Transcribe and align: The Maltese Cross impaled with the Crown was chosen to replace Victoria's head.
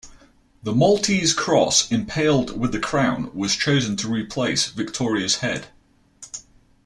The 0.63 0.73
Maltese 0.73 1.31
Cross 1.31 1.91
impaled 1.91 2.59
with 2.59 2.71
the 2.71 2.79
Crown 2.79 3.29
was 3.35 3.55
chosen 3.55 3.95
to 3.97 4.07
replace 4.09 4.65
Victoria's 4.67 5.35
head. 5.41 5.67